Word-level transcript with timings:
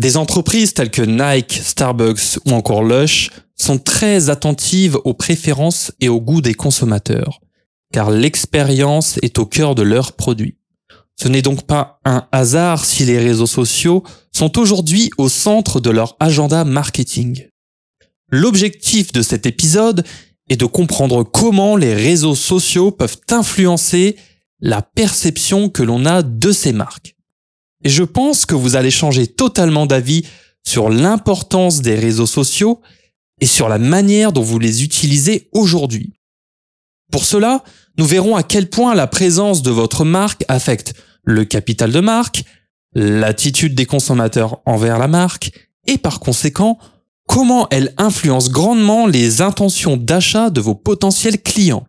Des 0.00 0.16
entreprises 0.16 0.72
telles 0.72 0.90
que 0.90 1.02
Nike, 1.02 1.60
Starbucks 1.62 2.38
ou 2.46 2.52
encore 2.52 2.82
Lush 2.82 3.30
sont 3.54 3.76
très 3.76 4.30
attentives 4.30 4.96
aux 5.04 5.12
préférences 5.12 5.92
et 6.00 6.08
aux 6.08 6.22
goûts 6.22 6.40
des 6.40 6.54
consommateurs, 6.54 7.40
car 7.92 8.10
l'expérience 8.10 9.18
est 9.20 9.38
au 9.38 9.44
cœur 9.44 9.74
de 9.74 9.82
leurs 9.82 10.12
produits. 10.12 10.56
Ce 11.20 11.28
n'est 11.28 11.42
donc 11.42 11.66
pas 11.66 12.00
un 12.06 12.26
hasard 12.32 12.86
si 12.86 13.04
les 13.04 13.18
réseaux 13.18 13.46
sociaux 13.46 14.02
sont 14.32 14.58
aujourd'hui 14.58 15.10
au 15.18 15.28
centre 15.28 15.80
de 15.80 15.90
leur 15.90 16.16
agenda 16.18 16.64
marketing. 16.64 17.48
L'objectif 18.30 19.12
de 19.12 19.20
cet 19.20 19.44
épisode 19.44 20.06
est 20.48 20.56
de 20.56 20.64
comprendre 20.64 21.24
comment 21.24 21.76
les 21.76 21.92
réseaux 21.92 22.34
sociaux 22.34 22.90
peuvent 22.90 23.20
influencer 23.30 24.16
la 24.60 24.80
perception 24.80 25.68
que 25.68 25.82
l'on 25.82 26.06
a 26.06 26.22
de 26.22 26.52
ces 26.52 26.72
marques. 26.72 27.16
Et 27.82 27.88
je 27.88 28.02
pense 28.02 28.46
que 28.46 28.54
vous 28.54 28.76
allez 28.76 28.90
changer 28.90 29.26
totalement 29.26 29.86
d'avis 29.86 30.24
sur 30.66 30.90
l'importance 30.90 31.80
des 31.80 31.94
réseaux 31.94 32.26
sociaux 32.26 32.80
et 33.40 33.46
sur 33.46 33.68
la 33.68 33.78
manière 33.78 34.32
dont 34.32 34.42
vous 34.42 34.58
les 34.58 34.84
utilisez 34.84 35.48
aujourd'hui. 35.52 36.12
Pour 37.10 37.24
cela, 37.24 37.64
nous 37.98 38.04
verrons 38.04 38.36
à 38.36 38.42
quel 38.42 38.68
point 38.68 38.94
la 38.94 39.06
présence 39.06 39.62
de 39.62 39.70
votre 39.70 40.04
marque 40.04 40.44
affecte 40.48 40.94
le 41.24 41.44
capital 41.44 41.90
de 41.90 42.00
marque, 42.00 42.44
l'attitude 42.94 43.74
des 43.74 43.86
consommateurs 43.86 44.60
envers 44.66 44.98
la 44.98 45.08
marque 45.08 45.52
et 45.86 45.98
par 45.98 46.20
conséquent 46.20 46.78
comment 47.26 47.68
elle 47.70 47.94
influence 47.96 48.50
grandement 48.50 49.06
les 49.06 49.40
intentions 49.40 49.96
d'achat 49.96 50.50
de 50.50 50.60
vos 50.60 50.74
potentiels 50.74 51.40
clients. 51.40 51.86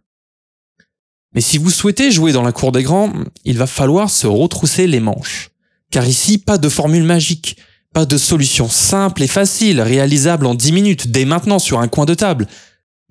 Mais 1.34 1.42
si 1.42 1.58
vous 1.58 1.70
souhaitez 1.70 2.12
jouer 2.12 2.34
dans 2.34 2.44
la 2.44 2.52
cour 2.52 2.72
des 2.72 2.84
grands, 2.84 3.12
il 3.46 3.58
va 3.58 3.68
falloir 3.68 4.10
se 4.10 4.28
retrousser 4.28 4.86
les 4.88 5.00
manches. 5.00 5.51
Car 5.92 6.08
ici, 6.08 6.38
pas 6.38 6.58
de 6.58 6.70
formule 6.70 7.04
magique, 7.04 7.58
pas 7.94 8.06
de 8.06 8.18
solution 8.18 8.70
simple 8.70 9.24
et 9.24 9.28
facile, 9.28 9.82
réalisable 9.82 10.46
en 10.46 10.56
10 10.56 10.72
minutes, 10.72 11.08
dès 11.12 11.26
maintenant 11.26 11.60
sur 11.60 11.80
un 11.80 11.90
coin 11.90 12.06
de 12.06 12.14
table. 12.14 12.48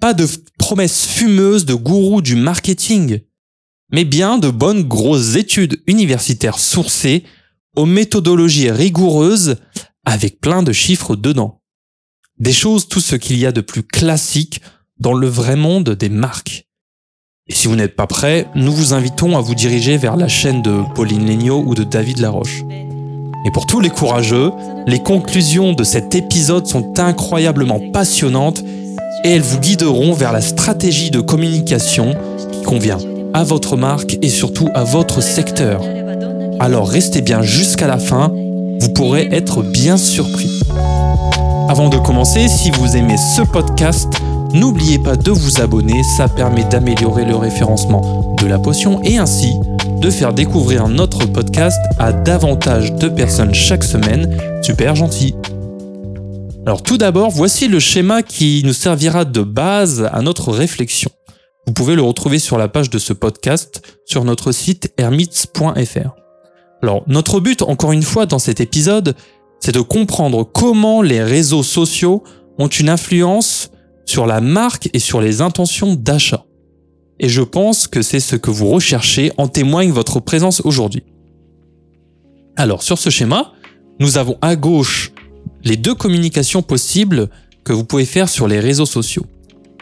Pas 0.01 0.15
de 0.15 0.27
promesses 0.59 1.05
fumeuses 1.05 1.67
de 1.67 1.75
gourous 1.75 2.23
du 2.23 2.35
marketing, 2.35 3.21
mais 3.93 4.05
bien 4.05 4.39
de 4.39 4.49
bonnes 4.49 4.83
grosses 4.83 5.37
études 5.37 5.83
universitaires 5.87 6.59
sourcées 6.59 7.25
aux 7.77 7.87
méthodologies 7.87 8.71
rigoureuses 8.71 9.57
avec 10.07 10.41
plein 10.41 10.63
de 10.63 10.73
chiffres 10.73 11.17
dedans. 11.17 11.61
Des 12.39 12.55
choses 12.55 12.89
tout 12.89 13.01
ce 13.01 13.17
qu'il 13.17 13.37
y 13.37 13.45
a 13.45 13.53
de 13.53 13.61
plus 13.61 13.83
classique 13.83 14.63
dans 14.99 15.13
le 15.13 15.29
vrai 15.29 15.57
monde 15.57 15.91
des 15.91 16.09
marques. 16.09 16.67
Et 17.51 17.53
si 17.53 17.67
vous 17.67 17.75
n'êtes 17.75 17.97
pas 17.97 18.07
prêt, 18.07 18.47
nous 18.55 18.71
vous 18.71 18.95
invitons 18.95 19.37
à 19.37 19.41
vous 19.41 19.57
diriger 19.57 19.97
vers 19.97 20.17
la 20.17 20.29
chaîne 20.29 20.63
de 20.63 20.83
Pauline 20.95 21.27
Legnaud 21.27 21.65
ou 21.67 21.75
de 21.75 21.83
David 21.83 22.21
Laroche. 22.21 22.63
Et 23.45 23.51
pour 23.51 23.67
tous 23.67 23.81
les 23.81 23.91
courageux, 23.91 24.53
les 24.87 25.01
conclusions 25.01 25.73
de 25.73 25.83
cet 25.83 26.15
épisode 26.15 26.69
sont 26.69 27.01
incroyablement 27.01 27.81
passionnantes 27.93 28.63
et 29.25 29.31
elles 29.31 29.43
vous 29.43 29.59
guideront 29.59 30.13
vers 30.13 30.31
la 30.31 30.43
stratégie 30.43 31.11
de 31.11 31.21
communication 31.21 32.15
qui 32.53 32.63
convient 32.63 32.99
à 33.35 33.43
votre 33.43 33.77
marque 33.77 34.17
et 34.23 34.29
surtout 34.29 34.69
à 34.73 34.85
votre 34.85 35.21
secteur. 35.21 35.83
Alors 36.61 36.89
restez 36.89 37.21
bien 37.21 37.43
jusqu'à 37.43 37.89
la 37.89 37.99
fin, 37.99 38.33
vous 38.79 38.91
pourrez 38.91 39.29
être 39.33 39.65
bien 39.65 39.97
surpris. 39.97 40.61
Avant 41.69 41.89
de 41.89 41.99
commencer, 41.99 42.47
si 42.47 42.71
vous 42.71 42.97
aimez 42.97 43.17
ce 43.17 43.43
podcast, 43.43 44.09
N'oubliez 44.53 44.99
pas 44.99 45.17
de 45.17 45.31
vous 45.31 45.61
abonner, 45.61 46.03
ça 46.03 46.27
permet 46.27 46.65
d'améliorer 46.65 47.25
le 47.25 47.37
référencement 47.37 48.35
de 48.35 48.47
la 48.47 48.59
potion 48.59 49.01
et 49.05 49.17
ainsi 49.17 49.53
de 50.01 50.11
faire 50.11 50.33
découvrir 50.33 50.89
notre 50.89 51.27
podcast 51.27 51.79
à 51.99 52.13
davantage 52.13 52.93
de 52.95 53.09
personnes 53.09 53.55
chaque 53.55 53.85
semaine. 53.85 54.37
Super 54.63 54.97
gentil. 54.97 55.35
Alors 56.67 56.83
tout 56.83 56.99
d'abord, 56.99 57.31
voici 57.31 57.69
le 57.69 57.79
schéma 57.79 58.23
qui 58.23 58.63
nous 58.65 58.73
servira 58.73 59.25
de 59.25 59.43
base 59.43 60.09
à 60.13 60.21
notre 60.21 60.51
réflexion. 60.51 61.11
Vous 61.67 61.73
pouvez 61.73 61.95
le 61.95 62.03
retrouver 62.03 62.41
sur 62.41 62.59
la 62.59 62.67
page 62.67 62.91
de 62.91 62.99
ce 62.99 63.13
podcast 63.13 63.83
sur 64.05 64.25
notre 64.25 64.51
site 64.51 64.93
hermits.fr. 64.97 66.11
Alors 66.83 67.05
notre 67.07 67.39
but, 67.39 67.63
encore 67.63 67.93
une 67.93 68.03
fois, 68.03 68.27
dans 68.27 68.41
cet 68.41 68.61
épisode, 68.61 69.15
c'est 69.61 69.75
de 69.75 69.81
comprendre 69.81 70.43
comment 70.43 71.03
les 71.03 71.23
réseaux 71.23 71.63
sociaux 71.63 72.25
ont 72.59 72.69
une 72.69 72.89
influence 72.89 73.71
sur 74.11 74.27
la 74.27 74.41
marque 74.41 74.91
et 74.93 74.99
sur 74.99 75.21
les 75.21 75.41
intentions 75.41 75.95
d'achat. 75.95 76.45
Et 77.21 77.29
je 77.29 77.43
pense 77.43 77.87
que 77.87 78.03
c'est 78.03 78.19
ce 78.19 78.35
que 78.35 78.51
vous 78.51 78.69
recherchez, 78.69 79.31
en 79.39 79.47
témoigne 79.47 79.93
votre 79.93 80.19
présence 80.19 80.61
aujourd'hui. 80.65 81.05
Alors 82.57 82.83
sur 82.83 82.99
ce 82.99 83.09
schéma, 83.09 83.53
nous 84.01 84.19
avons 84.19 84.37
à 84.41 84.57
gauche 84.57 85.13
les 85.63 85.77
deux 85.77 85.95
communications 85.95 86.63
possibles 86.63 87.29
que 87.63 87.73
vous 87.73 87.85
pouvez 87.85 88.05
faire 88.05 88.29
sur 88.29 88.49
les 88.49 88.59
réseaux 88.59 88.87
sociaux. 88.87 89.27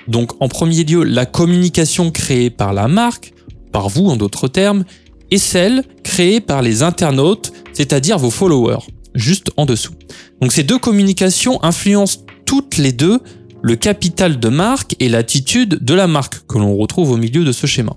Donc 0.08 0.32
en 0.42 0.48
premier 0.48 0.84
lieu, 0.84 1.04
la 1.04 1.24
communication 1.24 2.10
créée 2.10 2.50
par 2.50 2.74
la 2.74 2.86
marque, 2.86 3.32
par 3.72 3.88
vous 3.88 4.08
en 4.08 4.16
d'autres 4.16 4.48
termes, 4.48 4.84
et 5.30 5.38
celle 5.38 5.84
créée 6.02 6.40
par 6.40 6.60
les 6.60 6.82
internautes, 6.82 7.52
c'est-à-dire 7.72 8.18
vos 8.18 8.30
followers, 8.30 8.84
juste 9.14 9.50
en 9.56 9.64
dessous. 9.64 9.94
Donc 10.42 10.52
ces 10.52 10.64
deux 10.64 10.78
communications 10.78 11.62
influencent 11.64 12.20
toutes 12.44 12.76
les 12.76 12.92
deux 12.92 13.20
le 13.62 13.76
capital 13.76 14.38
de 14.38 14.48
marque 14.48 14.94
et 15.00 15.08
l'attitude 15.08 15.78
de 15.82 15.94
la 15.94 16.06
marque 16.06 16.46
que 16.46 16.58
l'on 16.58 16.76
retrouve 16.76 17.10
au 17.10 17.16
milieu 17.16 17.44
de 17.44 17.52
ce 17.52 17.66
schéma. 17.66 17.96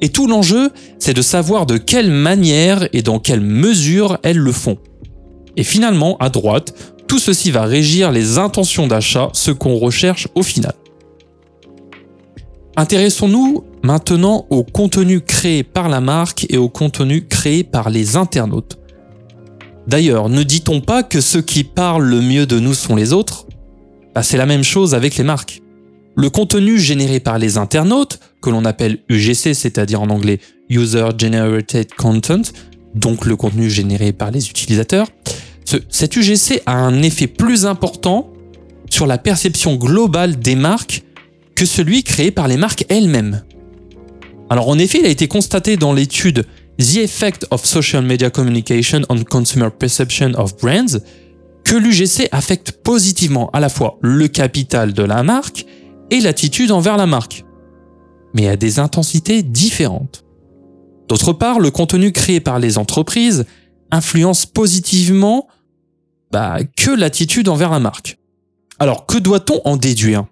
Et 0.00 0.10
tout 0.10 0.26
l'enjeu, 0.26 0.70
c'est 0.98 1.14
de 1.14 1.22
savoir 1.22 1.64
de 1.66 1.78
quelle 1.78 2.10
manière 2.10 2.86
et 2.92 3.02
dans 3.02 3.18
quelle 3.18 3.40
mesure 3.40 4.18
elles 4.22 4.38
le 4.38 4.52
font. 4.52 4.76
Et 5.56 5.64
finalement, 5.64 6.18
à 6.18 6.28
droite, 6.28 6.74
tout 7.08 7.18
ceci 7.18 7.50
va 7.50 7.64
régir 7.64 8.12
les 8.12 8.36
intentions 8.36 8.86
d'achat, 8.86 9.30
ce 9.32 9.50
qu'on 9.50 9.76
recherche 9.76 10.28
au 10.34 10.42
final. 10.42 10.74
Intéressons-nous 12.76 13.64
maintenant 13.82 14.46
au 14.50 14.62
contenu 14.62 15.22
créé 15.22 15.62
par 15.62 15.88
la 15.88 16.02
marque 16.02 16.46
et 16.50 16.58
au 16.58 16.68
contenu 16.68 17.26
créé 17.26 17.64
par 17.64 17.88
les 17.88 18.16
internautes. 18.16 18.78
D'ailleurs, 19.86 20.28
ne 20.28 20.42
dit-on 20.42 20.82
pas 20.82 21.02
que 21.02 21.22
ceux 21.22 21.40
qui 21.40 21.64
parlent 21.64 22.04
le 22.04 22.20
mieux 22.20 22.44
de 22.44 22.58
nous 22.58 22.74
sont 22.74 22.96
les 22.96 23.14
autres? 23.14 23.45
Bah, 24.16 24.22
c'est 24.22 24.38
la 24.38 24.46
même 24.46 24.64
chose 24.64 24.94
avec 24.94 25.18
les 25.18 25.24
marques. 25.24 25.60
Le 26.16 26.30
contenu 26.30 26.78
généré 26.78 27.20
par 27.20 27.38
les 27.38 27.58
internautes, 27.58 28.18
que 28.40 28.48
l'on 28.48 28.64
appelle 28.64 29.00
UGC, 29.10 29.52
c'est-à-dire 29.52 30.00
en 30.00 30.08
anglais 30.08 30.40
User 30.70 31.08
Generated 31.18 31.92
Content, 31.92 32.40
donc 32.94 33.26
le 33.26 33.36
contenu 33.36 33.68
généré 33.68 34.14
par 34.14 34.30
les 34.30 34.48
utilisateurs, 34.48 35.08
cet 35.90 36.16
UGC 36.16 36.62
a 36.64 36.72
un 36.72 37.02
effet 37.02 37.26
plus 37.26 37.66
important 37.66 38.32
sur 38.88 39.06
la 39.06 39.18
perception 39.18 39.74
globale 39.74 40.38
des 40.38 40.56
marques 40.56 41.02
que 41.54 41.66
celui 41.66 42.02
créé 42.02 42.30
par 42.30 42.48
les 42.48 42.56
marques 42.56 42.86
elles-mêmes. 42.88 43.42
Alors 44.48 44.68
en 44.68 44.78
effet, 44.78 45.00
il 45.00 45.04
a 45.04 45.10
été 45.10 45.28
constaté 45.28 45.76
dans 45.76 45.92
l'étude 45.92 46.46
The 46.78 46.96
Effect 46.96 47.48
of 47.50 47.66
Social 47.66 48.02
Media 48.02 48.30
Communication 48.30 49.02
on 49.10 49.22
Consumer 49.24 49.68
Perception 49.78 50.32
of 50.38 50.56
Brands, 50.56 51.00
que 51.66 51.74
l'UGC 51.74 52.28
affecte 52.30 52.70
positivement 52.70 53.50
à 53.50 53.58
la 53.58 53.68
fois 53.68 53.98
le 54.00 54.28
capital 54.28 54.92
de 54.92 55.02
la 55.02 55.24
marque 55.24 55.66
et 56.12 56.20
l'attitude 56.20 56.70
envers 56.70 56.96
la 56.96 57.06
marque, 57.06 57.44
mais 58.34 58.46
à 58.46 58.54
des 58.56 58.78
intensités 58.78 59.42
différentes. 59.42 60.24
D'autre 61.08 61.32
part, 61.32 61.58
le 61.58 61.72
contenu 61.72 62.12
créé 62.12 62.38
par 62.38 62.60
les 62.60 62.78
entreprises 62.78 63.46
influence 63.90 64.46
positivement 64.46 65.48
bah, 66.30 66.58
que 66.76 66.92
l'attitude 66.92 67.48
envers 67.48 67.72
la 67.72 67.80
marque. 67.80 68.16
Alors, 68.78 69.04
que 69.04 69.18
doit-on 69.18 69.60
en 69.64 69.76
déduire? 69.76 70.26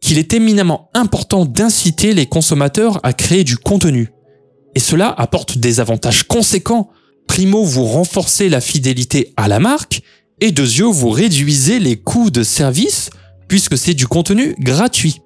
Qu'il 0.00 0.16
est 0.16 0.32
éminemment 0.32 0.88
important 0.94 1.44
d'inciter 1.44 2.14
les 2.14 2.26
consommateurs 2.26 3.00
à 3.02 3.12
créer 3.12 3.44
du 3.44 3.58
contenu. 3.58 4.12
Et 4.74 4.80
cela 4.80 5.10
apporte 5.10 5.58
des 5.58 5.80
avantages 5.80 6.26
conséquents. 6.26 6.88
Primo, 7.28 7.64
vous 7.64 7.84
renforcez 7.84 8.48
la 8.48 8.62
fidélité 8.62 9.34
à 9.36 9.46
la 9.46 9.58
marque 9.58 10.02
et 10.40 10.52
deuxièmement, 10.52 10.92
vous 10.92 11.10
réduisez 11.10 11.78
les 11.78 11.96
coûts 11.96 12.30
de 12.30 12.42
service 12.42 13.10
puisque 13.48 13.78
c'est 13.78 13.94
du 13.94 14.06
contenu 14.06 14.54
gratuit. 14.58 15.20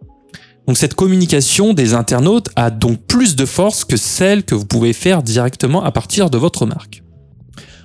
Donc 0.67 0.77
cette 0.77 0.95
communication 0.95 1.73
des 1.73 1.95
internautes 1.95 2.51
a 2.55 2.71
donc 2.71 3.01
plus 3.07 3.37
de 3.37 3.47
force 3.47 3.85
que 3.85 3.97
celle 3.97 4.45
que 4.45 4.55
vous 4.55 4.67
pouvez 4.67 4.93
faire 4.93 5.23
directement 5.23 5.83
à 5.83 5.93
partir 5.93 6.29
de 6.29 6.37
votre 6.37 6.67
marque. 6.67 7.03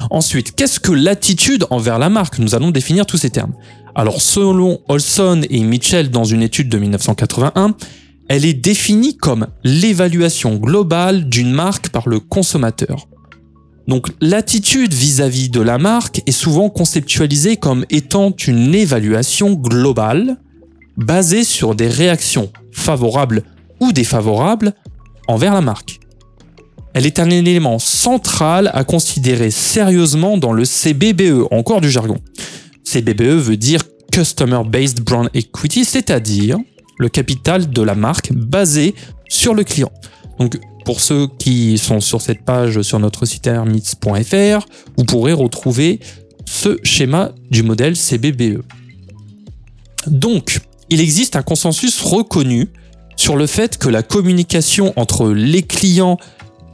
Ensuite, 0.10 0.54
qu'est-ce 0.54 0.82
que 0.82 0.92
l'attitude 0.92 1.66
envers 1.70 1.98
la 1.98 2.10
marque? 2.10 2.40
Nous 2.40 2.56
allons 2.56 2.72
définir 2.72 3.06
tous 3.06 3.18
ces 3.18 3.30
termes. 3.30 3.54
Alors 3.96 4.22
selon 4.22 4.82
Olson 4.90 5.44
et 5.50 5.62
Mitchell 5.62 6.10
dans 6.10 6.26
une 6.26 6.42
étude 6.42 6.68
de 6.68 6.78
1981, 6.78 7.76
elle 8.28 8.46
est 8.46 8.54
définie 8.54 9.16
comme 9.16 9.48
l'évaluation 9.64 10.56
globale 10.56 11.30
d'une 11.30 11.52
marque 11.52 11.90
par 11.90 12.10
le 12.10 12.20
consommateur. 12.20 13.08
Donc 13.88 14.08
l'attitude 14.22 14.94
vis-à-vis 14.94 15.50
de 15.50 15.62
la 15.62 15.78
marque 15.78 16.22
est 16.26 16.32
souvent 16.32 16.70
conceptualisée 16.70 17.58
comme 17.58 17.86
étant 17.90 18.32
une 18.48 18.74
évaluation 18.74 19.54
globale 19.54 20.38
basée 20.98 21.44
sur 21.44 21.76
des 21.76 21.88
réactions 21.88 22.52
favorables 22.72 23.44
ou 23.80 23.92
défavorables 23.92 24.74
envers 25.28 25.54
la 25.54 25.62
marque. 25.62 26.00
Elle 26.94 27.06
est 27.06 27.20
un 27.20 27.30
élément 27.30 27.80
central 27.80 28.70
à 28.74 28.84
considérer 28.84 29.50
sérieusement 29.50 30.38
dans 30.38 30.54
le 30.54 30.64
CBBE, 30.64 31.48
encore 31.52 31.82
du 31.82 31.90
jargon. 31.90 32.18
CBBE 32.84 33.40
veut 33.40 33.58
dire 33.58 33.82
Customer 34.12 34.62
Based 34.64 35.02
Brand 35.02 35.28
Equity, 35.34 35.86
c'est-à-dire 35.86 36.58
le 37.00 37.10
capital 37.10 37.70
de 37.70 37.82
la 37.82 37.96
marque 37.96 38.32
basé 38.32 38.94
sur 39.28 39.56
le 39.56 39.64
client. 39.64 39.92
Pour 40.84 41.00
ceux 41.00 41.28
qui 41.40 41.78
sont 41.78 42.00
sur 42.00 42.22
cette 42.22 42.44
page 42.44 42.82
sur 42.82 43.00
notre 43.00 43.26
site 43.26 43.48
hermits.fr, 43.48 44.66
vous 44.98 45.06
pourrez 45.06 45.34
retrouver 45.34 46.00
ce 46.46 46.78
schéma 46.84 47.32
du 47.50 47.64
modèle 47.64 47.96
CBBE. 47.96 48.62
Donc, 50.08 50.60
il 50.90 51.00
existe 51.00 51.36
un 51.36 51.42
consensus 51.42 52.02
reconnu 52.02 52.68
sur 53.16 53.36
le 53.36 53.48
fait 53.48 53.78
que 53.78 53.90
la 53.90 54.04
communication 54.04 54.94
entre 54.96 55.30
les 55.30 55.64
clients 55.64 56.18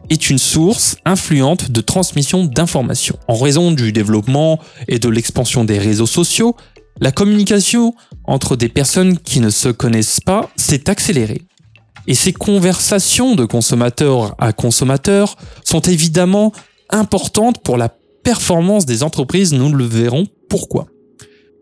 est 0.10 0.30
une 0.30 0.40
source 0.40 0.98
influente 1.06 1.72
de 1.72 1.82
transmission 1.82 2.44
d'informations. 2.44 3.18
En 3.28 3.36
raison 3.36 3.72
du 3.72 3.92
développement 3.92 4.60
et 4.88 4.98
de 4.98 5.10
l'expansion 5.10 5.64
des 5.64 5.78
réseaux 5.78 6.08
sociaux, 6.08 6.56
la 7.00 7.12
communication 7.12 7.94
entre 8.26 8.56
des 8.56 8.70
personnes 8.70 9.18
qui 9.18 9.40
ne 9.40 9.50
se 9.50 9.70
connaissent 9.70 10.20
pas 10.20 10.50
s'est 10.56 10.90
accélérée. 10.90 11.42
Et 12.10 12.16
ces 12.16 12.34
conversations 12.34 13.36
de 13.36 13.46
consommateur 13.46 14.36
à 14.40 14.52
consommateur 14.52 15.38
sont 15.64 15.82
évidemment 15.82 16.52
importantes 16.90 17.60
pour 17.64 17.78
la 17.78 17.96
performance 18.24 18.88
des 18.88 19.04
entreprises, 19.04 19.54
nous 19.54 19.72
le 19.72 19.86
verrons 19.86 20.26
pourquoi. 20.50 20.88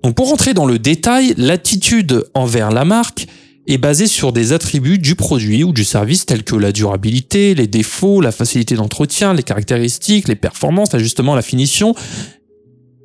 Donc 0.04 0.16
pour 0.16 0.30
rentrer 0.30 0.54
dans 0.54 0.66
le 0.66 0.80
détail, 0.80 1.34
l'attitude 1.36 2.24
envers 2.34 2.72
la 2.72 2.86
marque 2.86 3.28
est 3.68 3.78
basée 3.78 4.08
sur 4.08 4.32
des 4.32 4.54
attributs 4.54 5.00
du 5.00 5.16
produit 5.16 5.66
ou 5.66 5.74
du 5.74 5.84
service 5.84 6.26
tels 6.26 6.46
que 6.46 6.56
la 6.56 6.72
durabilité, 6.72 7.54
les 7.54 7.68
défauts, 7.68 8.22
la 8.22 8.32
facilité 8.32 8.76
d'entretien, 8.76 9.34
les 9.34 9.44
caractéristiques, 9.44 10.30
les 10.30 10.38
performances, 10.38 10.94
l'ajustement, 10.94 11.36
la 11.36 11.42
finition, 11.42 11.94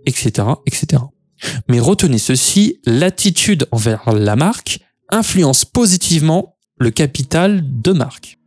etc., 0.06 0.47
etc. 0.65 1.03
Mais 1.69 1.81
retenez 1.81 2.19
ceci, 2.19 2.79
l'attitude 2.87 3.67
envers 3.73 4.12
la 4.12 4.37
marque 4.37 4.79
influence 5.11 5.65
positivement 5.65 6.53
capital 6.90 7.62
de 7.64 7.93
marque. 7.93 8.38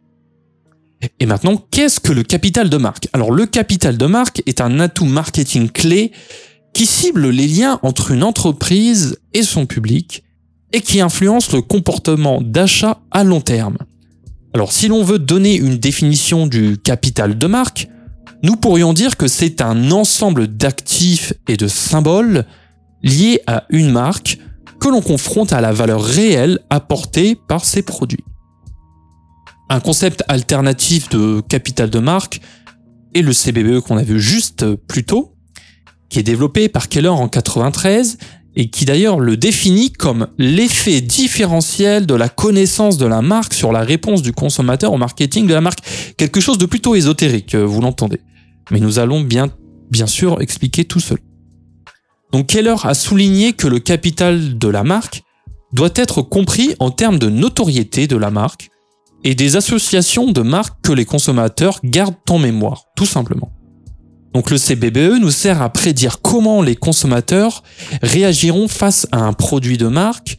Et 1.20 1.26
maintenant, 1.26 1.62
qu'est-ce 1.72 2.00
que 2.00 2.12
le 2.12 2.24
capital 2.24 2.70
de 2.70 2.78
marque 2.78 3.08
Alors 3.14 3.32
le 3.32 3.46
capital 3.46 3.98
de 3.98 4.06
marque 4.06 4.42
est 4.46 4.62
un 4.62 4.80
atout 4.80 5.06
marketing 5.06 5.70
clé 5.70 6.12
qui 6.74 6.86
cible 6.86 7.30
les 7.30 7.48
liens 7.48 7.80
entre 7.84 8.12
une 8.12 8.24
entreprise 8.24 9.18
et 9.34 9.44
son 9.44 9.66
public 9.66 10.24
et 10.74 10.82
qui 10.82 11.00
influence 11.00 11.52
le 11.54 11.62
comportement 11.62 12.42
d'achat 12.42 13.00
à 13.12 13.24
long 13.24 13.42
terme. 13.42 13.78
Alors 14.54 14.72
si 14.72 14.88
l'on 14.88 15.04
veut 15.04 15.20
donner 15.20 15.56
une 15.56 15.78
définition 15.78 16.48
du 16.48 16.78
capital 16.78 17.38
de 17.38 17.48
marque, 17.48 17.88
nous 18.44 18.56
pourrions 18.56 18.94
dire 18.94 19.18
que 19.18 19.28
c'est 19.28 19.62
un 19.62 19.92
ensemble 19.92 20.48
d'actifs 20.48 21.34
et 21.48 21.58
de 21.58 21.68
symboles 21.68 22.46
liés 23.04 23.42
à 23.48 23.66
une 23.70 23.92
marque 23.92 24.38
l'on 24.90 25.02
confronte 25.02 25.54
à 25.54 25.62
la 25.62 25.72
valeur 25.72 26.04
réelle 26.04 26.60
apportée 26.70 27.36
par 27.36 27.66
ses 27.66 27.82
produits. 27.82 28.24
Un 29.70 29.80
concept 29.80 30.24
alternatif 30.28 31.10
de 31.10 31.42
capital 31.42 31.90
de 31.90 32.00
marque 32.00 32.40
est 33.14 33.22
le 33.22 33.34
CBE 33.34 33.80
qu'on 33.82 33.98
a 33.98 34.04
vu 34.04 34.20
juste 34.20 34.66
plus 34.88 35.04
tôt, 35.04 35.36
qui 36.10 36.20
est 36.20 36.24
développé 36.24 36.70
par 36.70 36.88
Keller 36.88 37.10
en 37.10 37.28
93 37.28 38.18
et 38.56 38.70
qui 38.70 38.86
d'ailleurs 38.86 39.20
le 39.20 39.38
définit 39.38 39.92
comme 39.92 40.28
l'effet 40.38 41.02
différentiel 41.02 42.06
de 42.06 42.14
la 42.14 42.30
connaissance 42.30 42.98
de 42.98 43.06
la 43.06 43.22
marque 43.22 43.54
sur 43.54 43.72
la 43.72 43.82
réponse 43.82 44.22
du 44.22 44.32
consommateur 44.32 44.94
au 44.94 44.98
marketing 44.98 45.48
de 45.48 45.54
la 45.54 45.62
marque. 45.62 45.80
Quelque 46.18 46.40
chose 46.40 46.58
de 46.58 46.66
plutôt 46.66 46.96
ésotérique, 46.96 47.56
vous 47.56 47.82
l'entendez. 47.82 48.22
Mais 48.72 48.80
nous 48.80 49.00
allons 49.00 49.22
bien, 49.22 49.50
bien 49.92 50.08
sûr 50.08 50.42
expliquer 50.42 50.86
tout 50.86 51.00
seul. 51.00 51.18
Donc 52.36 52.48
Keller 52.48 52.76
a 52.84 52.94
souligné 52.94 53.54
que 53.54 53.66
le 53.66 53.80
capital 53.80 54.58
de 54.58 54.68
la 54.68 54.84
marque 54.84 55.24
doit 55.72 55.94
être 55.96 56.22
compris 56.22 56.76
en 56.80 56.92
termes 56.92 57.18
de 57.18 57.30
notoriété 57.30 58.08
de 58.08 58.18
la 58.18 58.30
marque 58.30 58.72
et 59.24 59.36
des 59.36 59.56
associations 59.56 60.30
de 60.30 60.42
marques 60.42 60.76
que 60.84 60.92
les 60.92 61.06
consommateurs 61.06 61.80
gardent 61.86 62.18
en 62.30 62.38
mémoire, 62.38 62.88
tout 62.98 63.06
simplement. 63.06 63.54
Donc 64.34 64.52
le 64.52 64.58
CBBE 64.58 65.18
nous 65.22 65.32
sert 65.32 65.62
à 65.62 65.70
prédire 65.70 66.22
comment 66.22 66.62
les 66.62 66.76
consommateurs 66.76 67.64
réagiront 68.02 68.68
face 68.68 69.08
à 69.14 69.20
un 69.20 69.32
produit 69.32 69.78
de 69.78 69.88
marque, 69.88 70.38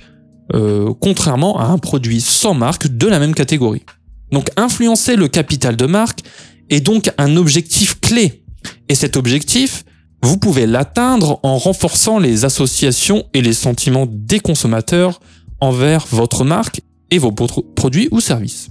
euh, 0.53 0.93
contrairement 1.01 1.59
à 1.59 1.65
un 1.65 1.79
produit 1.79 2.21
sans 2.21 2.53
marque 2.53 2.89
de 2.89 3.07
la 3.07 3.19
même 3.19 3.35
catégorie. 3.35 3.87
Donc 4.33 4.51
influencer 4.59 5.17
le 5.17 5.29
capital 5.29 5.77
de 5.77 5.87
marque 5.87 6.21
est 6.69 6.81
donc 6.81 7.11
un 7.17 7.39
objectif 7.39 7.99
clé. 8.03 8.45
Et 8.91 8.95
cet 8.95 9.17
objectif, 9.17 9.87
vous 10.27 10.39
pouvez 10.39 10.67
l'atteindre 10.67 11.39
en 11.45 11.57
renforçant 11.57 12.19
les 12.19 12.45
associations 12.45 13.27
et 13.33 13.41
les 13.43 13.53
sentiments 13.53 14.09
des 14.11 14.41
consommateurs 14.41 15.21
envers 15.61 16.05
votre 16.11 16.45
marque 16.45 16.81
et 17.13 17.19
vos 17.19 17.31
produits 17.31 18.09
ou 18.11 18.21
services. 18.21 18.71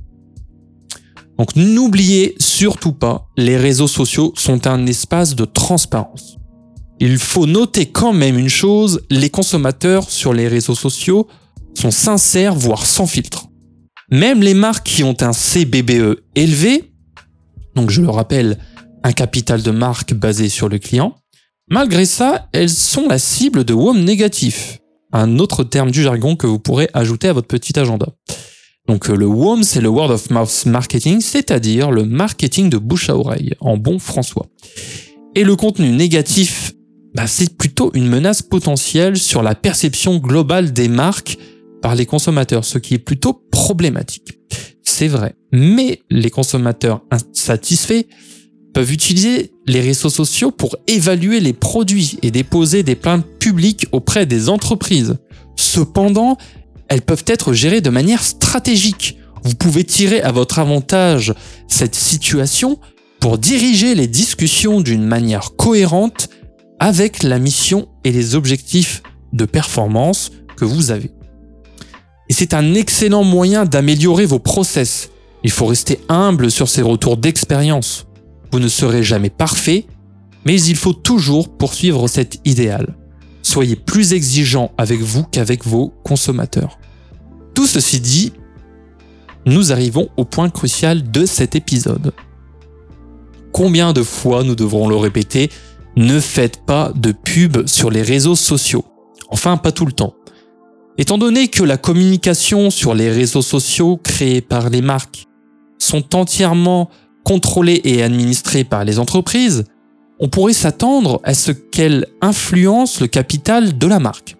Donc 1.38 1.56
n'oubliez 1.56 2.36
surtout 2.40 2.92
pas, 2.92 3.30
les 3.38 3.56
réseaux 3.56 3.88
sociaux 3.88 4.34
sont 4.36 4.68
un 4.68 4.86
espace 4.86 5.34
de 5.34 5.46
transparence. 5.46 6.36
Il 7.00 7.18
faut 7.18 7.46
noter 7.46 7.86
quand 7.86 8.12
même 8.12 8.38
une 8.38 8.50
chose, 8.50 9.01
les 9.10 9.30
consommateurs 9.30 10.12
sur 10.12 10.34
les 10.34 10.50
réseaux 10.50 10.75
sociaux 10.75 11.28
sont 11.74 11.92
sincères, 11.92 12.56
voire 12.56 12.86
sans 12.86 13.08
filtre. 13.08 13.48
Même 14.12 14.42
les 14.42 14.56
marques 14.56 14.88
qui 14.88 15.04
ont 15.04 15.16
un 15.22 15.31
CBBE 15.31 16.19
élevé, 16.36 16.92
donc 17.75 17.92
je 17.92 18.01
le 18.01 18.10
rappelle, 18.10 18.60
un 19.04 19.13
capital 19.13 19.62
de 19.62 19.72
marque 19.72 20.13
basé 20.13 20.50
sur 20.50 20.68
le 20.68 20.80
client, 20.80 21.16
malgré 21.70 22.06
ça, 22.06 22.48
elles 22.54 22.70
sont 22.70 23.08
la 23.08 23.20
cible 23.20 23.64
de 23.64 23.74
WOM 23.74 24.04
négatif, 24.04 24.80
un 25.12 25.40
autre 25.40 25.64
terme 25.64 25.92
du 25.92 26.04
jargon 26.04 26.36
que 26.36 26.48
vous 26.48 26.60
pourrez 26.60 26.90
ajouter 26.94 27.28
à 27.28 27.34
votre 27.34 27.48
petit 27.48 27.78
agenda. 27.80 28.08
Donc 28.88 29.10
euh, 29.10 29.16
le 29.16 29.26
WOM, 29.26 29.64
c'est 29.64 29.82
le 29.82 29.90
Word 29.90 30.12
of 30.12 30.30
Mouth 30.30 30.66
Marketing, 30.68 31.20
c'est-à-dire 31.22 31.92
le 31.92 32.06
marketing 32.06 32.70
de 32.70 32.78
bouche 32.78 33.10
à 33.10 33.18
oreille, 33.18 33.54
en 33.60 33.78
bon 33.78 34.00
François. 34.00 34.48
Et 35.34 35.44
le 35.44 35.56
contenu 35.56 35.90
négatif, 35.90 36.74
bah, 37.16 37.28
c'est 37.28 37.58
plutôt 37.58 37.92
une 37.94 38.08
menace 38.08 38.42
potentielle 38.42 39.18
sur 39.18 39.42
la 39.42 39.56
perception 39.56 40.18
globale 40.18 40.74
des 40.74 40.88
marques 40.88 41.38
par 41.82 41.96
les 41.96 42.06
consommateurs, 42.06 42.66
ce 42.66 42.78
qui 42.78 42.94
est 42.94 43.00
plutôt 43.00 43.34
problématique. 43.52 44.40
C'est 44.84 45.08
vrai. 45.08 45.36
Mais 45.52 46.02
les 46.10 46.30
consommateurs 46.30 47.02
insatisfaits 47.12 48.06
peuvent 48.75 48.92
utiliser 48.92 49.54
les 49.68 49.80
réseaux 49.80 50.10
sociaux 50.10 50.51
pour 50.51 50.75
évaluer 50.86 51.39
les 51.39 51.54
produits 51.54 52.19
et 52.24 52.30
déposer 52.30 52.83
des 52.83 52.95
plaintes 52.95 53.25
publiques 53.39 53.88
auprès 53.94 54.25
des 54.25 54.50
entreprises. 54.50 55.15
Cependant, 55.55 56.38
elles 56.89 57.01
peuvent 57.01 57.24
être 57.25 57.53
gérées 57.53 57.79
de 57.79 57.89
manière 57.89 58.22
stratégique. 58.22 59.17
Vous 59.46 59.55
pouvez 59.55 59.86
tirer 59.86 60.22
à 60.22 60.34
votre 60.34 60.60
avantage 60.60 61.34
cette 61.70 61.96
situation 61.96 62.77
pour 63.22 63.38
diriger 63.38 63.96
les 63.96 64.08
discussions 64.08 64.82
d'une 64.82 65.05
manière 65.05 65.55
cohérente 65.55 66.27
avec 66.77 67.24
la 67.24 67.39
mission 67.39 67.88
et 68.03 68.12
les 68.12 68.36
objectifs 68.36 69.03
de 69.32 69.46
performance 69.46 70.34
que 70.58 70.65
vous 70.65 70.91
avez. 70.91 71.12
Et 72.27 72.34
c'est 72.34 72.53
un 72.53 72.74
excellent 72.74 73.24
moyen 73.24 73.63
d'améliorer 73.63 74.25
vos 74.25 74.39
process. 74.39 75.12
Il 75.46 75.51
faut 75.51 75.67
rester 75.67 76.01
humble 76.10 76.51
sur 76.51 76.67
ces 76.67 76.82
retours 76.82 77.15
d'expérience. 77.15 78.05
Vous 78.56 78.62
ne 78.62 78.70
serez 78.70 79.04
jamais 79.04 79.30
parfait, 79.30 79.86
mais 80.46 80.62
il 80.62 80.78
faut 80.78 80.94
toujours 80.94 81.58
poursuivre 81.58 82.08
cet 82.08 82.40
idéal 82.46 82.96
soyez 83.46 83.76
plus 83.76 84.14
exigeant 84.14 84.72
avec 84.78 85.02
vous 85.02 85.24
qu'avec 85.24 85.66
vos 85.66 85.94
consommateurs. 86.04 86.80
Tout 87.54 87.68
ceci 87.68 88.00
dit, 88.00 88.34
nous 89.46 89.72
arrivons 89.72 90.10
au 90.18 90.26
point 90.26 90.50
crucial 90.50 91.12
de 91.12 91.26
cet 91.26 91.56
épisode. 91.56 92.12
Combien 93.54 93.94
de 93.94 94.04
fois 94.04 94.44
nous 94.44 94.56
devrons 94.56 94.90
le 94.90 94.96
répéter 94.96 95.50
Ne 95.96 96.20
faites 96.20 96.66
pas 96.66 96.92
de 96.96 97.12
pub 97.12 97.68
sur 97.68 97.92
les 97.92 98.02
réseaux 98.02 98.36
sociaux. 98.36 98.86
Enfin, 99.30 99.58
pas 99.58 99.72
tout 99.72 99.86
le 99.86 99.94
temps. 99.94 100.16
Étant 100.98 101.18
donné 101.18 101.48
que 101.48 101.64
la 101.64 101.78
communication 101.78 102.70
sur 102.70 102.94
les 102.94 103.12
réseaux 103.12 103.42
sociaux 103.42 103.98
créés 104.02 104.42
par 104.42 104.70
les 104.70 104.82
marques 104.82 105.28
sont 105.78 106.16
entièrement 106.16 106.90
contrôlées 107.25 107.82
et 107.84 108.03
administrées 108.03 108.63
par 108.63 108.86
les 108.86 109.00
entreprises, 109.00 109.65
on 110.20 110.29
pourrait 110.29 110.53
s'attendre 110.53 111.20
à 111.25 111.34
ce 111.34 111.51
qu'elle 111.51 112.08
influence 112.22 113.01
le 113.01 113.08
capital 113.08 113.77
de 113.77 113.88
la 113.88 114.00
marque. 114.00 114.38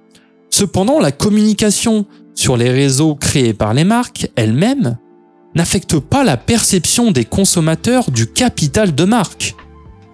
Cependant, 0.50 1.02
la 1.02 1.12
communication 1.12 2.06
sur 2.34 2.56
les 2.56 2.70
réseaux 2.70 3.16
créés 3.16 3.54
par 3.54 3.74
les 3.74 3.84
marques 3.84 4.30
elles-mêmes 4.38 4.98
n'affecte 5.56 6.00
pas 6.00 6.24
la 6.24 6.38
perception 6.38 7.12
des 7.12 7.26
consommateurs 7.26 8.12
du 8.12 8.28
capital 8.28 8.94
de 8.94 9.04
marque. 9.04 9.56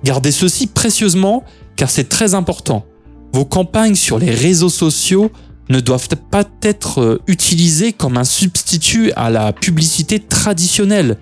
Gardez 0.03 0.31
ceci 0.31 0.67
précieusement 0.67 1.43
car 1.75 1.89
c'est 1.89 2.09
très 2.09 2.33
important. 2.33 2.85
Vos 3.33 3.45
campagnes 3.45 3.95
sur 3.95 4.17
les 4.19 4.31
réseaux 4.31 4.69
sociaux 4.69 5.31
ne 5.69 5.79
doivent 5.79 6.09
pas 6.29 6.43
être 6.61 7.21
utilisées 7.27 7.93
comme 7.93 8.17
un 8.17 8.23
substitut 8.23 9.11
à 9.15 9.29
la 9.29 9.53
publicité 9.53 10.19
traditionnelle, 10.19 11.17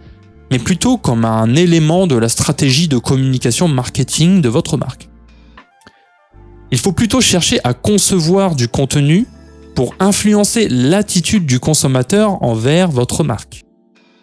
mais 0.52 0.60
plutôt 0.60 0.98
comme 0.98 1.26
un 1.26 1.56
élément 1.56 2.08
de 2.08 2.16
la 2.16 2.30
stratégie 2.30 2.88
de 2.88 2.98
communication 2.98 3.68
marketing 3.68 4.42
de 4.42 4.50
votre 4.50 4.78
marque. 4.78 5.10
Il 6.72 6.78
faut 6.78 6.92
plutôt 6.92 7.22
chercher 7.22 7.60
à 7.64 7.74
concevoir 7.74 8.56
du 8.56 8.68
contenu 8.68 9.26
pour 9.76 9.96
influencer 10.00 10.68
l'attitude 10.70 11.46
du 11.46 11.60
consommateur 11.60 12.44
envers 12.44 12.92
votre 12.92 13.24
marque. 13.24 13.64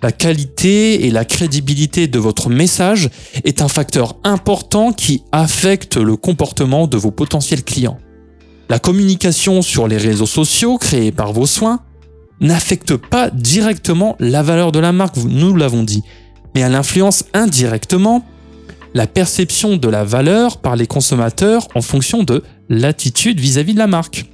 La 0.03 0.13
qualité 0.13 1.07
et 1.07 1.11
la 1.11 1.25
crédibilité 1.25 2.07
de 2.07 2.19
votre 2.19 2.51
message 2.51 3.09
est 3.45 3.63
un 3.63 3.69
facteur 3.69 4.17
important 4.23 4.93
qui 4.93 5.23
affecte 5.33 5.97
le 5.97 6.17
comportement 6.17 6.87
de 6.87 6.97
vos 6.97 7.11
potentiels 7.11 7.65
clients. 7.65 7.99
La 8.69 8.79
communication 8.79 9.63
sur 9.63 9.89
les 9.89 9.97
réseaux 9.97 10.27
sociaux 10.27 10.77
créés 10.77 11.13
par 11.13 11.33
vos 11.33 11.47
soins 11.47 11.81
n'affecte 12.41 12.97
pas 12.97 13.31
directement 13.31 14.17
la 14.19 14.43
valeur 14.43 14.73
de 14.73 14.79
la 14.79 14.93
marque, 14.93 15.17
nous 15.17 15.57
l'avons 15.57 15.83
dit, 15.83 16.03
mais 16.55 16.61
elle 16.61 16.75
influence 16.75 17.25
indirectement 17.35 18.25
la 18.95 19.07
perception 19.07 19.77
de 19.77 19.89
la 19.89 20.05
valeur 20.05 20.59
par 20.59 20.77
les 20.77 20.87
consommateurs 20.87 21.69
en 21.75 21.83
fonction 21.83 22.23
de 22.23 22.43
l'attitude 22.69 23.41
vis-à-vis 23.41 23.75
de 23.75 23.79
la 23.79 23.87
marque. 23.87 24.27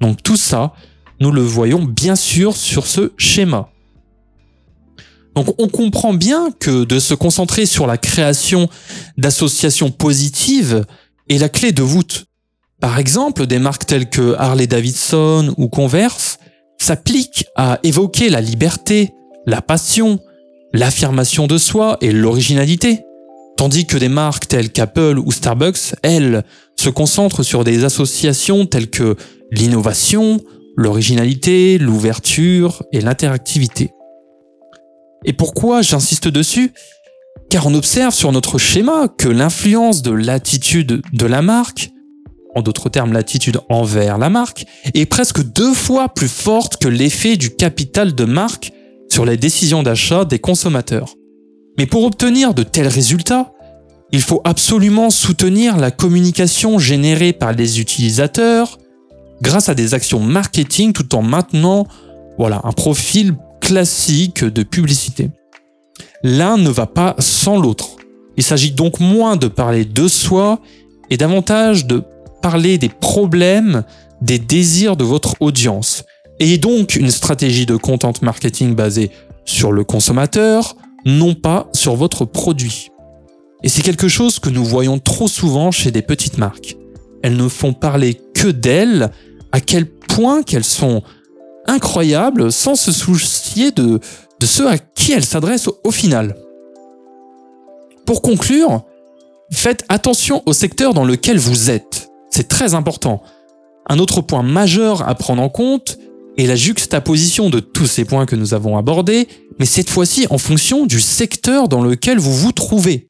Donc 0.00 0.22
tout 0.22 0.36
ça, 0.36 0.72
nous 1.20 1.32
le 1.32 1.42
voyons 1.42 1.84
bien 1.84 2.14
sûr 2.14 2.56
sur 2.56 2.86
ce 2.86 3.12
schéma. 3.16 3.70
Donc 5.34 5.54
on 5.58 5.68
comprend 5.68 6.14
bien 6.14 6.50
que 6.58 6.84
de 6.84 6.98
se 6.98 7.14
concentrer 7.14 7.66
sur 7.66 7.86
la 7.86 7.98
création 7.98 8.68
d'associations 9.16 9.90
positives 9.90 10.84
est 11.28 11.38
la 11.38 11.48
clé 11.48 11.72
de 11.72 11.82
voûte. 11.82 12.26
Par 12.80 12.98
exemple, 12.98 13.46
des 13.46 13.58
marques 13.58 13.86
telles 13.86 14.08
que 14.08 14.34
Harley 14.38 14.66
Davidson 14.66 15.54
ou 15.56 15.68
Converse 15.68 16.38
s'appliquent 16.88 17.44
à 17.54 17.80
évoquer 17.82 18.30
la 18.30 18.40
liberté, 18.40 19.12
la 19.44 19.60
passion, 19.60 20.20
l'affirmation 20.72 21.46
de 21.46 21.58
soi 21.58 21.98
et 22.00 22.12
l'originalité. 22.12 23.00
Tandis 23.58 23.86
que 23.86 23.98
des 23.98 24.08
marques 24.08 24.48
telles 24.48 24.72
qu'Apple 24.72 25.18
ou 25.18 25.30
Starbucks, 25.30 25.96
elles, 26.02 26.44
se 26.76 26.88
concentrent 26.88 27.42
sur 27.42 27.62
des 27.62 27.84
associations 27.84 28.64
telles 28.64 28.88
que 28.88 29.16
l'innovation, 29.50 30.40
l'originalité, 30.78 31.76
l'ouverture 31.76 32.82
et 32.90 33.02
l'interactivité. 33.02 33.90
Et 35.26 35.34
pourquoi 35.34 35.82
j'insiste 35.82 36.28
dessus? 36.28 36.72
Car 37.50 37.66
on 37.66 37.74
observe 37.74 38.14
sur 38.14 38.32
notre 38.32 38.56
schéma 38.56 39.08
que 39.08 39.28
l'influence 39.28 40.00
de 40.00 40.12
l'attitude 40.12 41.02
de 41.12 41.26
la 41.26 41.42
marque, 41.42 41.90
en 42.54 42.62
d'autres 42.62 42.88
termes 42.88 43.12
l'attitude 43.12 43.60
envers 43.68 44.18
la 44.18 44.30
marque, 44.30 44.66
est 44.94 45.06
presque 45.06 45.42
deux 45.42 45.74
fois 45.74 46.08
plus 46.08 46.28
forte 46.28 46.78
que 46.78 46.88
l'effet 46.88 47.36
du 47.36 47.50
capital 47.50 48.14
de 48.14 48.24
marque 48.24 48.72
sur 49.08 49.24
les 49.24 49.36
décisions 49.36 49.82
d'achat 49.82 50.24
des 50.24 50.38
consommateurs. 50.38 51.14
Mais 51.78 51.86
pour 51.86 52.04
obtenir 52.04 52.54
de 52.54 52.62
tels 52.62 52.88
résultats, 52.88 53.52
il 54.10 54.20
faut 54.20 54.40
absolument 54.44 55.10
soutenir 55.10 55.76
la 55.76 55.90
communication 55.90 56.78
générée 56.78 57.32
par 57.32 57.52
les 57.52 57.80
utilisateurs 57.80 58.78
grâce 59.42 59.68
à 59.68 59.74
des 59.74 59.94
actions 59.94 60.20
marketing 60.20 60.92
tout 60.92 61.14
en 61.14 61.22
maintenant 61.22 61.86
voilà, 62.38 62.60
un 62.64 62.72
profil 62.72 63.34
classique 63.60 64.44
de 64.44 64.62
publicité. 64.62 65.30
L'un 66.22 66.56
ne 66.56 66.70
va 66.70 66.86
pas 66.86 67.16
sans 67.18 67.58
l'autre. 67.58 67.96
Il 68.36 68.42
s'agit 68.44 68.70
donc 68.70 69.00
moins 69.00 69.36
de 69.36 69.48
parler 69.48 69.84
de 69.84 70.06
soi 70.08 70.60
et 71.10 71.16
davantage 71.16 71.86
de 71.86 72.04
parler 72.40 72.78
des 72.78 72.88
problèmes, 72.88 73.84
des 74.20 74.38
désirs 74.38 74.96
de 74.96 75.04
votre 75.04 75.34
audience. 75.40 76.04
Et 76.40 76.58
donc 76.58 76.94
une 76.94 77.10
stratégie 77.10 77.66
de 77.66 77.76
content 77.76 78.12
marketing 78.22 78.74
basée 78.74 79.10
sur 79.44 79.72
le 79.72 79.84
consommateur, 79.84 80.76
non 81.04 81.34
pas 81.34 81.68
sur 81.72 81.96
votre 81.96 82.24
produit. 82.24 82.90
Et 83.62 83.68
c'est 83.68 83.82
quelque 83.82 84.08
chose 84.08 84.38
que 84.38 84.50
nous 84.50 84.64
voyons 84.64 84.98
trop 84.98 85.26
souvent 85.26 85.70
chez 85.70 85.90
des 85.90 86.02
petites 86.02 86.38
marques. 86.38 86.76
Elles 87.22 87.36
ne 87.36 87.48
font 87.48 87.72
parler 87.72 88.20
que 88.34 88.48
d'elles, 88.48 89.10
à 89.50 89.60
quel 89.60 89.86
point 89.86 90.42
qu'elles 90.42 90.64
sont 90.64 91.02
incroyables 91.66 92.52
sans 92.52 92.74
se 92.74 92.92
soucier 92.92 93.72
de, 93.72 94.00
ceux 94.42 94.68
à 94.68 94.78
qui 94.78 95.12
elles 95.12 95.24
s'adressent 95.24 95.70
au 95.84 95.90
final. 95.90 96.36
Pour 98.06 98.22
conclure, 98.22 98.84
faites 99.52 99.84
attention 99.88 100.42
au 100.46 100.52
secteur 100.52 100.94
dans 100.94 101.04
lequel 101.04 101.38
vous 101.38 101.70
êtes. 101.70 102.08
C'est 102.30 102.48
très 102.48 102.74
important. 102.74 103.22
Un 103.88 103.98
autre 103.98 104.20
point 104.20 104.42
majeur 104.42 105.08
à 105.08 105.14
prendre 105.14 105.42
en 105.42 105.48
compte 105.48 105.98
est 106.36 106.46
la 106.46 106.56
juxtaposition 106.56 107.50
de 107.50 107.60
tous 107.60 107.86
ces 107.86 108.04
points 108.04 108.26
que 108.26 108.36
nous 108.36 108.54
avons 108.54 108.76
abordés, 108.76 109.28
mais 109.58 109.64
cette 109.66 109.90
fois-ci 109.90 110.26
en 110.30 110.38
fonction 110.38 110.86
du 110.86 111.00
secteur 111.00 111.68
dans 111.68 111.82
lequel 111.82 112.18
vous 112.18 112.34
vous 112.34 112.52
trouvez. 112.52 113.08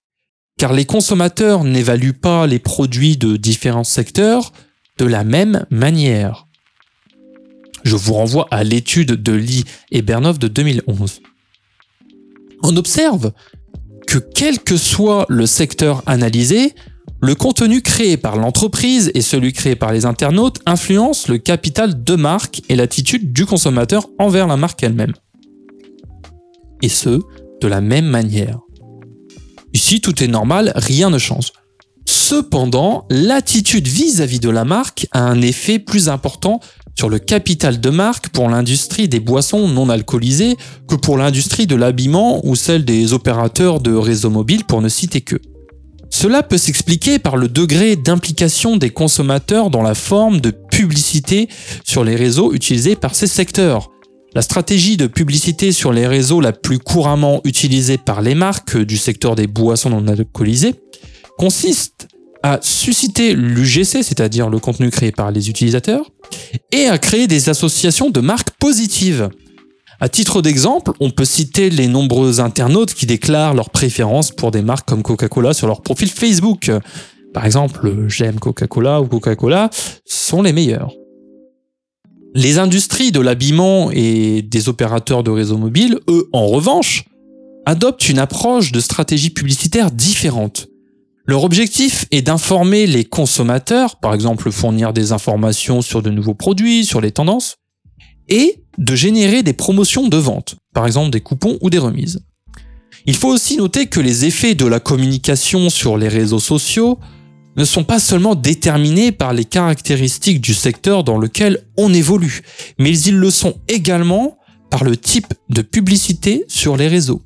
Car 0.59 0.73
les 0.73 0.87
consommateurs 0.87 1.63
n'évaluent 1.63 2.19
pas 2.19 2.47
les 2.47 2.59
produits 2.59 3.17
de 3.17 3.37
différents 3.37 3.85
secteurs 3.85 4.53
de 4.99 5.05
la 5.05 5.25
même 5.25 5.67
manière. 5.71 6.47
Je 7.85 7.97
vous 7.97 8.15
renvoie 8.15 8.49
à 8.51 8.65
l'étude 8.65 9.23
de 9.23 9.33
Lee 9.33 9.65
et 9.93 10.03
Bernoff 10.03 10.39
de 10.39 10.49
2011. 10.49 11.21
On 12.63 12.77
observe 12.77 13.33
que 14.07 14.19
quel 14.19 14.59
que 14.59 14.77
soit 14.77 15.27
le 15.29 15.47
secteur 15.47 16.03
analysé, 16.07 16.75
le 17.21 17.35
contenu 17.35 17.83
créé 17.83 18.17
par 18.17 18.37
l'entreprise 18.37 19.11
et 19.15 19.23
celui 19.23 19.53
créé 19.53 19.75
par 19.75 19.93
les 19.93 20.07
internautes 20.07 20.61
influencent 20.67 21.31
le 21.31 21.39
capital 21.39 22.05
de 22.05 22.15
marque 22.15 22.63
et 22.69 22.77
l'attitude 22.77 23.33
du 23.33 23.45
consommateur 23.45 24.07
envers 24.19 24.47
la 24.47 24.57
marque 24.57 24.83
elle-même. 24.83 25.15
Et 26.81 26.89
ce, 26.89 27.21
de 27.61 27.67
la 27.67 27.81
même 27.81 28.07
manière. 28.07 28.61
Ici, 29.75 30.01
tout 30.01 30.23
est 30.23 30.29
normal, 30.29 30.73
rien 30.77 31.11
ne 31.11 31.19
change. 31.19 31.53
Cependant, 32.07 33.05
l'attitude 33.11 33.89
vis-à-vis 33.89 34.41
de 34.41 34.49
la 34.49 34.65
marque 34.65 35.07
a 35.13 35.21
un 35.21 35.43
effet 35.43 35.79
plus 35.79 36.09
important 36.09 36.61
sur 36.97 37.09
le 37.09 37.19
capital 37.19 37.81
de 37.81 37.91
marque 37.91 38.29
pour 38.31 38.49
l'industrie 38.49 39.09
des 39.09 39.21
boissons 39.21 39.69
non 39.69 39.89
alcoolisées 39.89 40.57
que 40.89 40.95
pour 40.95 41.19
l'industrie 41.19 41.67
de 41.67 41.75
l'habillement 41.75 42.41
ou 42.47 42.55
celle 42.55 42.85
des 42.85 43.13
opérateurs 43.13 43.81
de 43.81 43.93
réseaux 43.93 44.31
mobiles 44.31 44.65
pour 44.65 44.81
ne 44.81 44.89
citer 44.89 45.21
que. 45.21 45.37
Cela 46.11 46.43
peut 46.43 46.59
s'expliquer 46.59 47.19
par 47.19 47.37
le 47.37 47.49
degré 47.49 47.97
d'implication 47.97 48.77
des 48.77 48.91
consommateurs 48.91 49.71
dans 49.71 49.83
la 49.83 49.95
forme 49.95 50.41
de 50.41 50.51
publicité 50.51 51.49
sur 51.85 52.05
les 52.05 52.17
réseaux 52.17 52.53
utilisés 52.53 52.97
par 52.97 53.15
ces 53.15 53.27
secteurs. 53.27 53.91
La 54.35 54.43
stratégie 54.43 54.97
de 54.97 55.07
publicité 55.07 55.73
sur 55.73 55.93
les 55.93 56.07
réseaux 56.07 56.41
la 56.41 56.53
plus 56.53 56.79
couramment 56.79 57.41
utilisée 57.45 57.99
par 57.99 58.21
les 58.21 58.35
marques 58.35 58.77
du 58.77 58.97
secteur 58.97 59.35
des 59.35 59.47
boissons 59.47 59.91
non 59.91 60.07
alcoolisées 60.07 60.75
consiste 61.39 62.09
à 62.43 62.59
susciter 62.63 63.35
l'UGC, 63.35 64.03
c'est-à-dire 64.03 64.49
le 64.49 64.59
contenu 64.59 64.91
créé 64.91 65.13
par 65.13 65.31
les 65.31 65.51
utilisateurs, 65.51 66.11
et 66.73 66.87
à 66.87 66.99
créer 66.99 67.27
des 67.27 67.49
associations 67.49 68.11
de 68.11 68.21
marques 68.21 68.51
positives. 68.59 69.29
À 70.01 70.09
titre 70.09 70.43
d'exemple, 70.43 70.93
on 71.01 71.11
peut 71.11 71.25
citer 71.25 71.71
les 71.71 71.89
nombreux 71.89 72.39
internautes 72.39 72.95
qui 72.95 73.05
déclarent 73.05 73.55
leur 73.55 73.71
préférence 73.71 74.31
pour 74.31 74.53
des 74.53 74.63
marques 74.63 74.89
comme 74.89 75.03
Coca-Cola 75.03 75.55
sur 75.55 75.67
leur 75.67 75.83
profil 75.83 76.09
Facebook. 76.09 76.71
Par 77.35 77.45
exemple, 77.45 78.07
j'aime 78.07 78.39
Coca-Cola 78.39 79.01
ou 79.01 79.07
Coca-Cola 79.07 79.71
sont 80.05 80.43
les 80.43 80.53
meilleurs. 80.53 80.93
Les 82.35 82.59
industries 82.59 83.11
de 83.11 83.19
l'habillement 83.19 83.91
et 83.91 84.43
des 84.43 84.69
opérateurs 84.69 85.25
de 85.25 85.33
réseaux 85.33 85.59
mobiles, 85.59 85.99
eux, 86.09 86.29
en 86.33 86.47
revanche, 86.47 87.05
adoptent 87.67 88.09
une 88.09 88.21
approche 88.21 88.71
de 88.71 88.79
stratégie 88.79 89.31
publicitaire 89.31 89.91
différente. 89.91 90.69
Leur 91.27 91.43
objectif 91.43 92.07
est 92.13 92.23
d'informer 92.23 92.87
les 92.87 93.05
consommateurs, 93.05 93.97
par 93.97 94.15
exemple 94.15 94.53
fournir 94.53 94.93
des 94.93 95.11
informations 95.11 95.83
sur 95.83 96.03
de 96.03 96.11
nouveaux 96.11 96.35
produits, 96.35 96.85
sur 96.85 97.01
les 97.01 97.11
tendances, 97.11 97.57
et 98.29 98.63
de 98.79 98.95
générer 98.95 99.43
des 99.43 99.53
promotions 99.53 100.09
de 100.09 100.17
vente, 100.17 100.57
par 100.73 100.87
exemple 100.87 101.11
des 101.11 101.21
coupons 101.21 101.59
ou 101.61 101.71
des 101.71 101.79
remises. 101.79 102.21
Il 103.07 103.17
faut 103.17 103.29
aussi 103.29 103.57
noter 103.57 103.87
que 103.87 104.01
les 104.01 104.25
effets 104.25 104.55
de 104.55 104.67
la 104.67 104.81
communication 104.81 105.71
sur 105.71 105.97
les 105.97 106.09
réseaux 106.09 106.41
sociaux 106.41 106.99
ne 107.57 107.65
sont 107.65 107.85
pas 107.85 107.99
seulement 107.99 108.35
déterminés 108.35 109.11
par 109.11 109.33
les 109.33 109.45
caractéristiques 109.45 110.41
du 110.41 110.55
secteur 110.55 111.05
dans 111.05 111.19
lequel 111.19 111.65
on 111.77 111.93
évolue, 111.93 112.43
mais 112.79 112.97
ils 112.97 113.17
le 113.17 113.31
sont 113.31 113.55
également 113.67 114.39
par 114.71 114.85
le 114.85 114.97
type 114.97 115.35
de 115.49 115.63
publicité 115.63 116.45
sur 116.49 116.77
les 116.77 116.89
réseaux. 116.89 117.23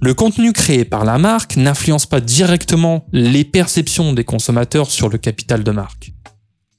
Le 0.00 0.14
contenu 0.14 0.54
créé 0.54 0.86
par 0.86 1.04
la 1.04 1.18
marque 1.18 1.56
n'influence 1.56 2.06
pas 2.06 2.22
directement 2.22 3.04
les 3.12 3.44
perceptions 3.44 4.14
des 4.14 4.24
consommateurs 4.24 4.90
sur 4.90 5.10
le 5.10 5.18
capital 5.18 5.62
de 5.62 5.70
marque. 5.72 6.12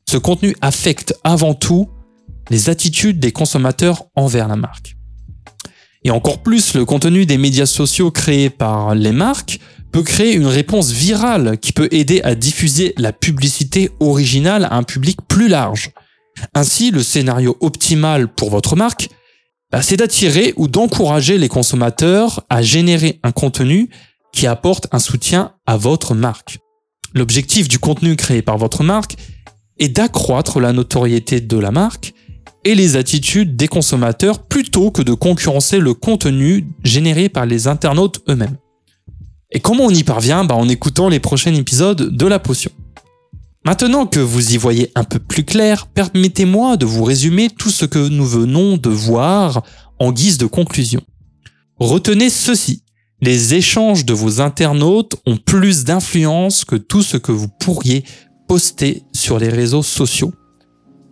Ce 0.10 0.18
contenu 0.18 0.56
affecte 0.62 1.14
avant 1.24 1.54
tout 1.54 1.88
les 2.52 2.70
attitudes 2.70 3.20
des 3.20 3.32
consommateurs 3.32 4.04
envers 4.16 4.50
la 4.50 4.58
marque. 4.58 4.98
Et 6.04 6.12
encore 6.12 6.44
plus, 6.44 6.74
le 6.74 6.84
contenu 6.84 7.26
des 7.26 7.38
médias 7.38 7.66
sociaux 7.66 8.12
créés 8.12 8.50
par 8.50 8.94
les 8.94 9.14
marques 9.14 9.60
peut 9.94 10.04
créer 10.04 10.34
une 10.34 10.48
réponse 10.48 10.92
virale 10.92 11.58
qui 11.60 11.72
peut 11.72 11.88
aider 11.92 12.22
à 12.24 12.36
diffuser 12.36 12.94
la 12.98 13.14
publicité 13.14 13.90
originale 14.02 14.66
à 14.66 14.76
un 14.76 14.84
public 14.84 15.20
plus 15.28 15.48
large. 15.48 15.92
Ainsi, 16.54 16.92
le 16.92 17.04
scénario 17.04 17.56
optimal 17.62 18.28
pour 18.28 18.50
votre 18.50 18.76
marque 18.76 19.10
bah, 19.72 19.82
c'est 19.82 19.96
d'attirer 19.96 20.54
ou 20.58 20.68
d'encourager 20.68 21.38
les 21.38 21.48
consommateurs 21.48 22.44
à 22.50 22.62
générer 22.62 23.22
un 23.24 23.32
contenu 23.32 23.90
qui 24.34 24.46
apporte 24.46 24.88
un 24.92 25.00
soutien 25.00 25.54
à 25.66 25.78
votre 25.78 26.14
marque. 26.14 26.60
L'objectif 27.14 27.70
du 27.70 27.80
contenu 27.80 28.18
créé 28.18 28.42
par 28.42 28.58
votre 28.58 28.84
marque 28.84 29.16
est 29.80 29.88
d'accroître 29.88 30.60
la 30.60 30.74
notoriété 30.74 31.40
de 31.40 31.58
la 31.58 31.72
marque 31.72 32.14
et 32.64 32.76
les 32.76 32.96
attitudes 32.96 33.56
des 33.56 33.68
consommateurs 33.68 34.44
plutôt 34.44 34.92
que 34.92 35.02
de 35.02 35.14
concurrencer 35.14 35.80
le 35.80 35.94
contenu 35.94 36.68
généré 36.84 37.30
par 37.30 37.46
les 37.46 37.68
internautes 37.68 38.22
eux-mêmes. 38.30 38.58
Et 39.52 39.60
comment 39.60 39.86
on 39.86 39.90
y 39.90 40.04
parvient? 40.04 40.44
Bah 40.44 40.56
En 40.56 40.70
écoutant 40.70 41.10
les 41.10 41.20
prochains 41.20 41.54
épisodes 41.54 42.16
de 42.16 42.26
la 42.26 42.40
potion. 42.40 42.72
Maintenant 43.66 44.08
que 44.08 44.20
vous 44.20 44.54
y 44.54 44.58
voyez 44.58 44.92
un 44.96 45.04
peu 45.04 45.20
plus 45.20 45.44
clair, 45.44 45.88
permettez-moi 45.88 46.78
de 46.78 46.86
vous 46.86 47.04
résumer 47.04 47.50
tout 47.50 47.70
ce 47.70 47.86
que 47.86 48.08
nous 48.08 48.26
venons 48.26 48.78
de 48.78 48.90
voir 48.90 49.64
en 50.00 50.12
guise 50.12 50.38
de 50.38 50.48
conclusion. 50.48 51.02
Retenez 51.78 52.30
ceci. 52.30 52.84
Les 53.22 53.54
échanges 53.54 54.04
de 54.04 54.14
vos 54.14 54.42
internautes 54.42 55.16
ont 55.28 55.38
plus 55.38 55.84
d'influence 55.84 56.66
que 56.66 56.76
tout 56.76 57.04
ce 57.04 57.18
que 57.18 57.32
vous 57.32 57.50
pourriez 57.60 58.04
poster 58.48 59.04
sur 59.14 59.38
les 59.38 59.50
réseaux 59.50 59.84
sociaux. 59.84 60.34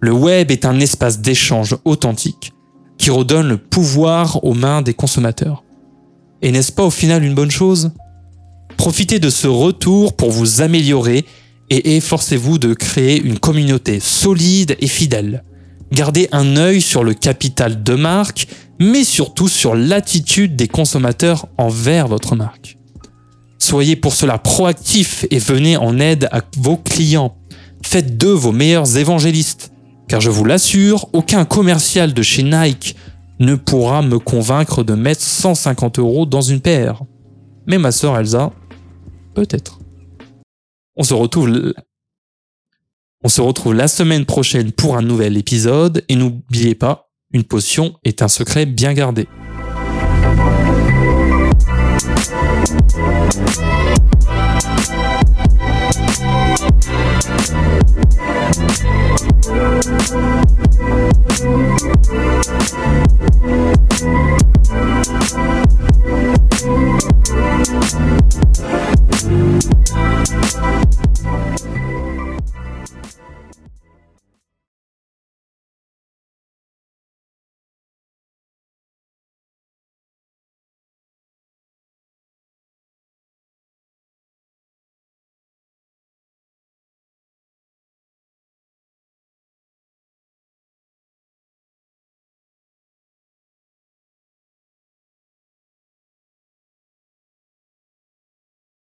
Le 0.01 0.13
web 0.13 0.49
est 0.51 0.65
un 0.65 0.79
espace 0.79 1.19
d'échange 1.19 1.75
authentique 1.83 2.53
qui 2.97 3.09
redonne 3.09 3.49
le 3.49 3.57
pouvoir 3.57 4.43
aux 4.43 4.53
mains 4.53 4.81
des 4.81 4.93
consommateurs. 4.93 5.63
Et 6.41 6.51
n'est-ce 6.51 6.71
pas 6.71 6.85
au 6.85 6.89
final 6.89 7.23
une 7.23 7.35
bonne 7.35 7.51
chose? 7.51 7.91
Profitez 8.77 9.19
de 9.19 9.29
ce 9.29 9.47
retour 9.47 10.15
pour 10.15 10.31
vous 10.31 10.61
améliorer 10.61 11.25
et 11.69 11.97
efforcez-vous 11.97 12.59
de 12.59 12.73
créer 12.73 13.21
une 13.21 13.39
communauté 13.39 13.99
solide 13.99 14.77
et 14.79 14.87
fidèle. 14.87 15.43
Gardez 15.91 16.29
un 16.31 16.55
œil 16.55 16.81
sur 16.81 17.03
le 17.03 17.13
capital 17.13 17.83
de 17.83 17.95
marque, 17.95 18.47
mais 18.79 19.03
surtout 19.03 19.49
sur 19.49 19.75
l'attitude 19.75 20.55
des 20.55 20.67
consommateurs 20.67 21.47
envers 21.57 22.07
votre 22.07 22.35
marque. 22.35 22.77
Soyez 23.57 23.97
pour 23.97 24.13
cela 24.13 24.37
proactif 24.37 25.25
et 25.29 25.39
venez 25.39 25.75
en 25.75 25.99
aide 25.99 26.29
à 26.31 26.41
vos 26.57 26.77
clients. 26.77 27.35
Faites 27.81 28.17
d'eux 28.17 28.33
vos 28.33 28.51
meilleurs 28.51 28.97
évangélistes, 28.97 29.71
car 30.09 30.19
je 30.19 30.31
vous 30.31 30.43
l'assure, 30.43 31.07
aucun 31.13 31.45
commercial 31.45 32.13
de 32.13 32.21
chez 32.23 32.43
Nike 32.43 32.95
ne 33.39 33.55
pourra 33.55 34.01
me 34.01 34.19
convaincre 34.19 34.83
de 34.83 34.95
mettre 34.95 35.21
150 35.21 35.99
euros 35.99 36.25
dans 36.25 36.41
une 36.41 36.59
paire. 36.59 37.03
Mais 37.67 37.77
ma 37.77 37.91
sœur 37.91 38.17
Elsa, 38.17 38.51
peut-être. 39.35 39.79
On 40.97 41.03
se 41.03 41.13
retrouve 41.13 41.73
on 43.23 43.27
se 43.27 43.41
retrouve 43.41 43.73
la 43.73 43.87
semaine 43.87 44.25
prochaine 44.25 44.71
pour 44.71 44.97
un 44.97 45.01
nouvel 45.01 45.37
épisode 45.37 46.03
et 46.09 46.15
n'oubliez 46.15 46.73
pas, 46.73 47.09
une 47.31 47.43
potion 47.43 47.95
est 48.03 48.21
un 48.21 48.29
secret 48.29 48.65
bien 48.65 48.93
gardé. 48.93 49.27
Thank 58.51 58.79
you. 67.29 67.38